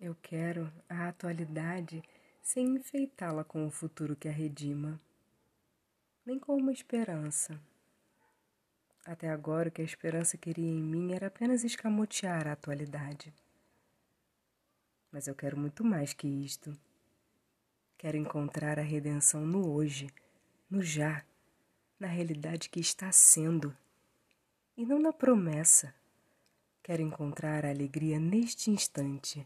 [0.00, 2.04] Eu quero a atualidade
[2.40, 5.00] sem enfeitá-la com o futuro que a redima,
[6.24, 7.60] nem com uma esperança.
[9.04, 13.34] Até agora, o que a esperança queria em mim era apenas escamotear a atualidade.
[15.10, 16.78] Mas eu quero muito mais que isto.
[17.96, 20.06] Quero encontrar a redenção no hoje,
[20.70, 21.24] no já,
[21.98, 23.76] na realidade que está sendo,
[24.76, 25.92] e não na promessa.
[26.84, 29.44] Quero encontrar a alegria neste instante